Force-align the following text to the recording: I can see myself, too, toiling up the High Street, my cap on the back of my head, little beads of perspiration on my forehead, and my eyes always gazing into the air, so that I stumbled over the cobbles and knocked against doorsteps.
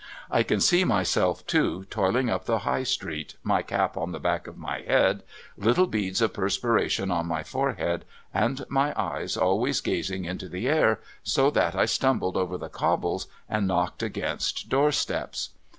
I 0.31 0.41
can 0.41 0.59
see 0.61 0.83
myself, 0.83 1.45
too, 1.45 1.85
toiling 1.91 2.27
up 2.27 2.45
the 2.45 2.65
High 2.65 2.81
Street, 2.81 3.35
my 3.43 3.61
cap 3.61 3.95
on 3.95 4.13
the 4.13 4.19
back 4.19 4.47
of 4.47 4.57
my 4.57 4.79
head, 4.81 5.21
little 5.57 5.85
beads 5.85 6.23
of 6.23 6.33
perspiration 6.33 7.11
on 7.11 7.27
my 7.27 7.43
forehead, 7.43 8.03
and 8.33 8.65
my 8.67 8.99
eyes 8.99 9.37
always 9.37 9.79
gazing 9.79 10.25
into 10.25 10.49
the 10.49 10.67
air, 10.67 11.01
so 11.21 11.51
that 11.51 11.75
I 11.75 11.85
stumbled 11.85 12.35
over 12.35 12.57
the 12.57 12.67
cobbles 12.67 13.27
and 13.47 13.67
knocked 13.67 14.01
against 14.01 14.69
doorsteps. 14.69 15.49